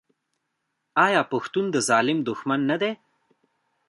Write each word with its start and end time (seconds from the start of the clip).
آیا 1.05 1.21
پښتون 1.31 1.65
د 1.71 1.75
ظالم 1.89 2.19
دښمن 2.29 2.61
نه 2.71 2.77
دی؟ 2.81 2.91